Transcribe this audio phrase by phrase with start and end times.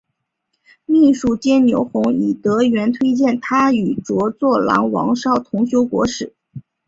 [0.85, 6.33] 秘书监牛弘以德源推荐他与着作郎王邵同修国史。